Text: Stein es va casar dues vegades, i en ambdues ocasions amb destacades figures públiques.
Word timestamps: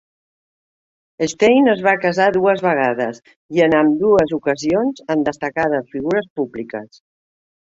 Stein 1.33 1.69
es 1.73 1.83
va 1.87 1.93
casar 2.05 2.27
dues 2.39 2.63
vegades, 2.67 3.19
i 3.59 3.63
en 3.67 3.77
ambdues 3.83 4.35
ocasions 4.41 5.05
amb 5.17 5.29
destacades 5.31 5.95
figures 5.99 6.31
públiques. 6.41 7.03